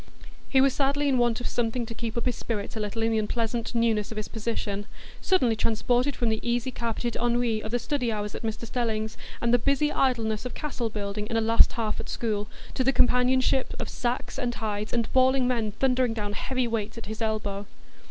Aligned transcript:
He 0.49 0.61
was 0.61 0.73
sadly 0.73 1.07
in 1.07 1.19
want 1.19 1.39
of 1.41 1.47
something 1.47 1.85
to 1.85 1.93
keep 1.93 2.17
up 2.17 2.25
his 2.25 2.35
spirits 2.35 2.75
a 2.75 2.79
little 2.79 3.03
in 3.03 3.11
the 3.11 3.19
unpleasant 3.19 3.75
newness 3.75 4.09
of 4.09 4.17
his 4.17 4.29
position,—suddenly 4.29 5.55
transported 5.55 6.15
from 6.15 6.29
the 6.29 6.39
easy 6.41 6.71
carpeted 6.71 7.15
ennui 7.17 7.61
of 7.61 7.79
study 7.79 8.11
hours 8.11 8.33
at 8.33 8.41
Mr 8.41 8.65
Stelling's, 8.65 9.15
and 9.41 9.53
the 9.53 9.59
busy 9.59 9.91
idleness 9.91 10.43
of 10.43 10.55
castle 10.55 10.89
building 10.89 11.27
in 11.27 11.37
a 11.37 11.39
"last 11.39 11.73
half" 11.73 11.99
at 11.99 12.09
school, 12.09 12.47
to 12.73 12.83
the 12.83 12.91
companionship 12.91 13.75
of 13.79 13.89
sacks 13.89 14.39
and 14.39 14.55
hides, 14.55 14.91
and 14.91 15.13
bawling 15.13 15.47
men 15.47 15.71
thundering 15.73 16.15
down 16.15 16.33
heavy 16.33 16.67
weights 16.67 16.97
at 16.97 17.05
his 17.05 17.21
elbow. 17.21 17.67